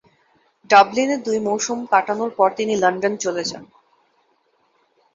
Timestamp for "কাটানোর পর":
1.91-2.49